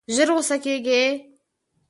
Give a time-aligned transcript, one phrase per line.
[0.15, 1.03] ژر غوسه کېږي.